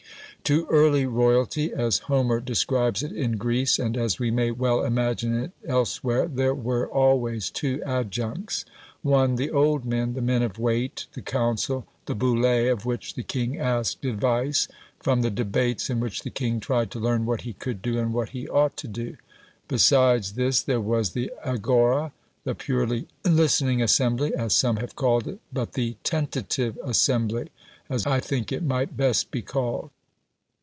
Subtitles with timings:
[0.45, 5.33] To early royalty, as Homer describes it in Greece and as we may well imagine
[5.37, 8.65] it elsewhere, there were always two adjuncts:
[9.01, 13.23] one the "old men," the men of weight, the council, the boulé, of which the
[13.23, 14.67] king asked advice,
[14.99, 18.11] from the debates in which the king tried to learn what he could do and
[18.13, 19.15] what he ought to do.
[19.69, 22.11] Besides this there was the agorá,
[22.43, 27.51] the purely listening assembly, as some have called it, but the TENTATIVE assembly,
[27.89, 29.91] as I think it might best be called.